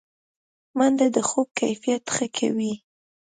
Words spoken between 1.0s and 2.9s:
د خوب کیفیت ښه کوي